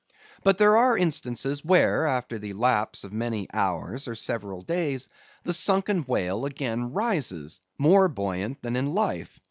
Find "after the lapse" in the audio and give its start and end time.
2.07-3.03